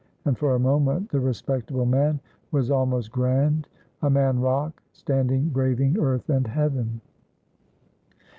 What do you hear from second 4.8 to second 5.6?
standing